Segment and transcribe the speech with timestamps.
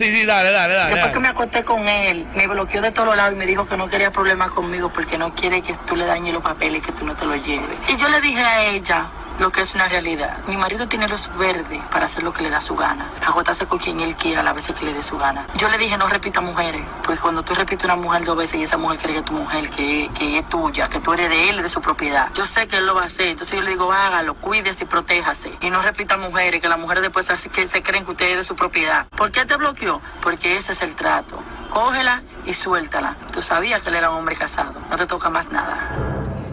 [0.00, 0.94] Sí, sí, dale, dale, dale.
[0.94, 1.12] Después dale.
[1.12, 3.86] que me acosté con él, me bloqueó de todos lados y me dijo que no
[3.86, 7.04] quería problemas conmigo porque no quiere que tú le dañes los papeles y que tú
[7.04, 7.76] no te los lleves.
[7.86, 9.10] Y yo le dije a ella
[9.40, 10.38] lo que es una realidad.
[10.46, 13.10] Mi marido tiene luz verde para hacer lo que le da su gana.
[13.26, 15.46] Agotarse con quien él quiera las veces que le dé su gana.
[15.56, 18.62] Yo le dije no repita mujeres, porque cuando tú repites una mujer dos veces y
[18.64, 21.48] esa mujer cree que es tu mujer, que, que es tuya, que tú eres de
[21.48, 22.28] él de su propiedad.
[22.34, 24.86] Yo sé que él lo va a hacer, entonces yo le digo hágalo, cuídese y
[24.86, 25.52] protéjase.
[25.62, 28.44] Y no repita mujeres, que las mujeres después que se creen que usted es de
[28.44, 29.06] su propiedad.
[29.08, 30.02] ¿Por qué te bloqueó?
[30.20, 31.42] Porque ese es el trato.
[31.70, 33.16] Cógela y suéltala.
[33.32, 34.74] Tú sabías que él era un hombre casado.
[34.90, 35.88] No te toca más nada.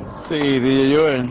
[0.05, 1.30] Sí, DJ Joel.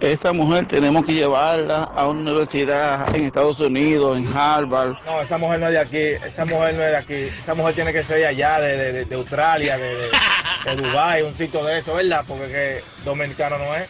[0.00, 4.94] Esa mujer tenemos que llevarla a una universidad en Estados Unidos, en Harvard.
[5.06, 7.74] No, esa mujer no es de aquí, esa mujer no es de aquí, esa mujer
[7.74, 10.08] tiene que ser de allá, de, de, de Australia, de, de,
[10.66, 12.24] de Dubái, un sitio de eso, ¿verdad?
[12.28, 13.88] Porque que dominicano no es.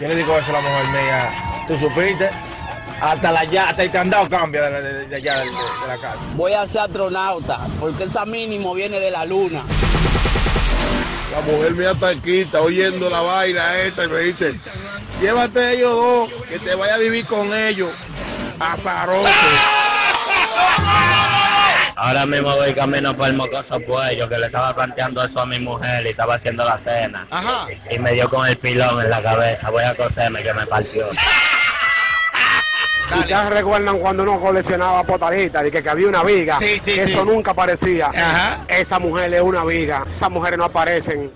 [0.00, 2.30] Yo le digo eso a la mujer mía, tú supiste,
[3.00, 5.94] hasta la ya, hasta el candado cambia de, de- de allá de, de- de la
[5.96, 6.16] casa.
[6.36, 9.62] Voy a ser astronauta, porque esa mínimo viene de la luna.
[11.32, 14.52] La mujer mía está aquí, está oyendo la vaina esta y me dice,
[15.20, 17.90] llévate a ellos dos, que te vaya a vivir con ellos.
[18.58, 19.28] Azarote.
[21.96, 25.58] Ahora mismo voy camino por el mocoso cuello que le estaba planteando eso a mi
[25.58, 27.26] mujer y estaba haciendo la cena.
[27.30, 27.66] Ajá.
[27.90, 29.68] Y me dio con el pilón en la cabeza.
[29.70, 31.10] Voy a coserme que me partió.
[33.18, 36.58] Ustedes recuerdan cuando uno coleccionaba potaditas y que, que había una viga.
[36.58, 37.12] Sí, sí, que sí.
[37.12, 38.06] Eso nunca aparecía.
[38.06, 38.64] Ajá.
[38.68, 40.06] Esa mujer es una viga.
[40.10, 41.30] Esas mujeres no aparecen.